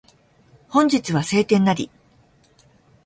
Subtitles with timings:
[0.69, 1.91] 本日は晴天なり